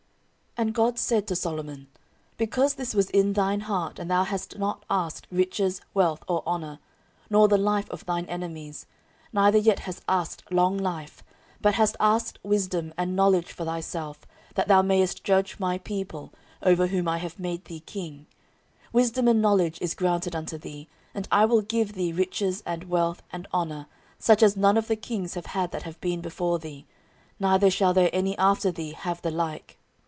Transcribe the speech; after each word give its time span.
14:001:011 0.57 0.67
And 0.67 0.75
God 0.75 0.99
said 0.99 1.27
to 1.27 1.35
Solomon, 1.35 1.87
Because 2.35 2.73
this 2.73 2.93
was 2.93 3.09
in 3.11 3.31
thine 3.33 3.61
heart, 3.61 3.97
and 3.97 4.11
thou 4.11 4.25
hast 4.25 4.57
not 4.59 4.83
asked 4.89 5.25
riches, 5.31 5.79
wealth, 5.93 6.25
or 6.27 6.43
honour, 6.45 6.79
nor 7.29 7.47
the 7.47 7.57
life 7.57 7.89
of 7.89 8.05
thine 8.05 8.25
enemies, 8.25 8.85
neither 9.31 9.57
yet 9.57 9.79
hast 9.79 10.03
asked 10.09 10.43
long 10.51 10.77
life; 10.77 11.23
but 11.61 11.75
hast 11.75 11.95
asked 12.01 12.37
wisdom 12.43 12.93
and 12.97 13.15
knowledge 13.15 13.53
for 13.53 13.63
thyself, 13.63 14.25
that 14.55 14.67
thou 14.67 14.81
mayest 14.81 15.23
judge 15.23 15.57
my 15.57 15.77
people, 15.77 16.33
over 16.61 16.87
whom 16.87 17.07
I 17.07 17.19
have 17.19 17.39
made 17.39 17.63
thee 17.65 17.79
king: 17.79 18.27
14:001:012 18.93 18.93
Wisdom 18.93 19.27
and 19.29 19.41
knowledge 19.41 19.77
is 19.81 19.95
granted 19.95 20.35
unto 20.35 20.57
thee; 20.57 20.89
and 21.13 21.29
I 21.31 21.45
will 21.45 21.61
give 21.61 21.93
thee 21.93 22.11
riches, 22.11 22.61
and 22.65 22.89
wealth, 22.89 23.23
and 23.31 23.47
honour, 23.53 23.87
such 24.19 24.43
as 24.43 24.57
none 24.57 24.75
of 24.75 24.89
the 24.89 24.97
kings 24.97 25.35
have 25.35 25.45
had 25.45 25.71
that 25.71 25.83
have 25.83 25.99
been 26.01 26.19
before 26.19 26.59
thee, 26.59 26.85
neither 27.39 27.71
shall 27.71 27.93
there 27.93 28.09
any 28.11 28.37
after 28.37 28.69
thee 28.69 28.91
have 28.91 29.21
the 29.21 29.31
like. 29.31 29.77